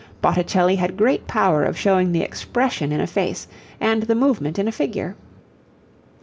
[0.19, 3.47] Botticelli had great power of showing the expression in a face,
[3.79, 5.15] and the movement in a figure.